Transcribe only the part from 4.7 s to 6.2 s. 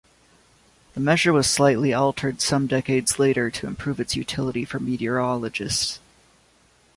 meteorologists.